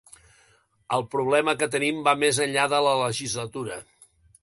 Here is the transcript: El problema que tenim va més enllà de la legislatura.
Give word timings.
El 0.97 1.05
problema 1.11 1.55
que 1.61 1.69
tenim 1.77 2.01
va 2.09 2.17
més 2.25 2.43
enllà 2.49 2.67
de 2.75 2.83
la 2.89 2.99
legislatura. 3.07 3.83